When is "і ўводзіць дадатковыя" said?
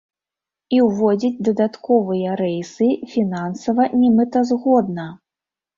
0.77-2.29